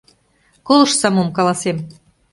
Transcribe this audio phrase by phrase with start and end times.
[0.67, 1.77] Колыштса, мом каласем.